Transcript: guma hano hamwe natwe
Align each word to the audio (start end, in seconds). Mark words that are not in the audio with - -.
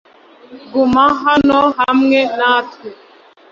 guma 0.71 1.03
hano 1.23 1.59
hamwe 1.79 2.19
natwe 2.37 2.87